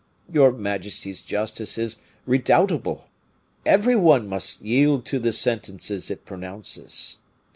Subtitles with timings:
[0.33, 3.05] Your majesty's justice is redoubtable;
[3.67, 7.19] every one must yield to the sentences it pronounces.